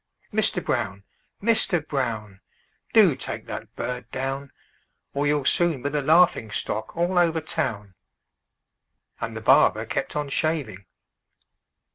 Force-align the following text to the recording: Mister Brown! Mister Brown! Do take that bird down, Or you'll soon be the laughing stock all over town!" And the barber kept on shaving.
Mister 0.31 0.61
Brown! 0.61 1.03
Mister 1.41 1.79
Brown! 1.79 2.41
Do 2.91 3.15
take 3.15 3.45
that 3.45 3.75
bird 3.75 4.09
down, 4.09 4.51
Or 5.13 5.27
you'll 5.27 5.45
soon 5.45 5.83
be 5.83 5.89
the 5.89 6.01
laughing 6.01 6.49
stock 6.49 6.97
all 6.97 7.19
over 7.19 7.39
town!" 7.39 7.93
And 9.19 9.37
the 9.37 9.41
barber 9.41 9.85
kept 9.85 10.15
on 10.15 10.29
shaving. 10.29 10.87